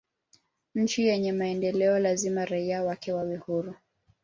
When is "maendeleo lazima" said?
1.31-2.45